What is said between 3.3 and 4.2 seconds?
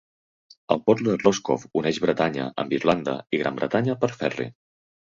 i Gran Bretanya per